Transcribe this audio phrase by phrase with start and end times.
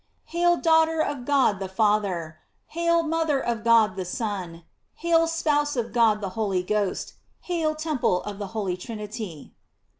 [0.33, 4.63] Hail, daughter of God the Father; hail, mother of God the Son;
[4.95, 9.53] hail, spouse of God the Holy Ghost, hail, temple of the holy Trinity.